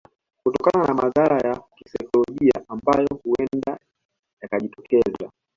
Kutokana 0.43 0.87
na 0.87 0.93
madhara 0.93 1.37
ya 1.49 1.61
kisaikolojia 1.75 2.53
ambayo 2.67 3.07
huenda 3.23 3.79
yakajitokeza 4.41 5.29